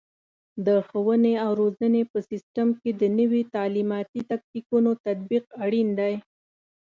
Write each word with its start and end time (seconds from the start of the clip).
د 0.65 0.67
ښوونې 0.87 1.33
او 1.45 1.51
روزنې 1.61 2.01
په 2.11 2.19
سیستم 2.29 2.67
کې 2.81 2.91
د 3.01 3.03
نوي 3.19 3.41
تعلیماتي 3.55 4.21
تکتیکونو 4.31 4.89
تطبیق 5.05 5.45
اړین 5.65 5.89
دی. 5.99 6.13